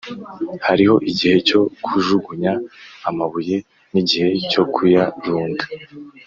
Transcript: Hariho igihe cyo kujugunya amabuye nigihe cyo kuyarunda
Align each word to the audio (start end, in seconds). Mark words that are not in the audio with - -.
Hariho 0.67 0.95
igihe 1.11 1.35
cyo 1.47 1.61
kujugunya 1.83 2.53
amabuye 3.09 3.55
nigihe 3.91 4.27
cyo 4.51 4.63
kuyarunda 4.73 5.65